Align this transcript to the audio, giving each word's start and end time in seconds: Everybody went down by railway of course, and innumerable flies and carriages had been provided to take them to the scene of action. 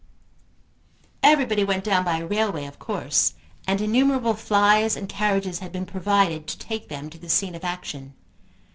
Everybody 1.21 1.63
went 1.63 1.83
down 1.83 2.03
by 2.03 2.17
railway 2.17 2.65
of 2.65 2.79
course, 2.79 3.35
and 3.67 3.79
innumerable 3.79 4.33
flies 4.33 4.95
and 4.95 5.07
carriages 5.07 5.59
had 5.59 5.71
been 5.71 5.85
provided 5.85 6.47
to 6.47 6.57
take 6.57 6.87
them 6.89 7.07
to 7.11 7.19
the 7.19 7.29
scene 7.29 7.53
of 7.53 7.63
action. 7.63 8.15